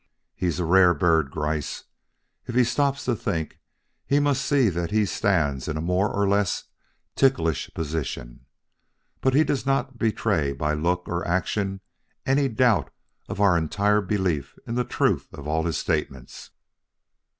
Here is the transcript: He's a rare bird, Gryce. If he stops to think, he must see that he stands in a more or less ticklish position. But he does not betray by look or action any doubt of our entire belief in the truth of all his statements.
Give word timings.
He's 0.33 0.59
a 0.59 0.65
rare 0.65 0.95
bird, 0.95 1.29
Gryce. 1.29 1.83
If 2.47 2.55
he 2.55 2.63
stops 2.63 3.05
to 3.05 3.15
think, 3.15 3.59
he 4.07 4.19
must 4.19 4.43
see 4.43 4.67
that 4.67 4.89
he 4.89 5.05
stands 5.05 5.67
in 5.67 5.77
a 5.77 5.79
more 5.79 6.09
or 6.11 6.27
less 6.27 6.63
ticklish 7.15 7.69
position. 7.75 8.47
But 9.21 9.35
he 9.35 9.43
does 9.43 9.63
not 9.63 9.99
betray 9.99 10.53
by 10.53 10.73
look 10.73 11.07
or 11.07 11.23
action 11.27 11.81
any 12.25 12.47
doubt 12.49 12.89
of 13.29 13.39
our 13.39 13.55
entire 13.55 14.01
belief 14.01 14.57
in 14.65 14.73
the 14.73 14.83
truth 14.83 15.31
of 15.33 15.47
all 15.47 15.63
his 15.65 15.77
statements. 15.77 16.49